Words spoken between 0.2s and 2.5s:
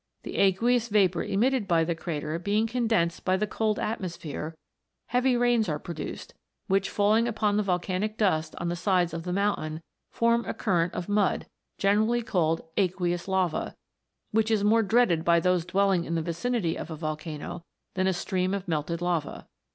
The aqueous vapour emitted by the crater